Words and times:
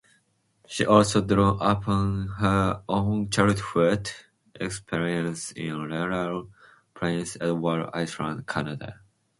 She 0.65 0.83
also 0.83 1.21
drew 1.21 1.59
upon 1.59 2.25
her 2.39 2.81
own 2.89 3.29
childhood 3.29 4.09
experiences 4.55 5.51
in 5.51 5.77
rural 5.79 6.49
Prince 6.95 7.37
Edward 7.39 7.91
Island, 7.93 8.47
Canada. 8.47 8.99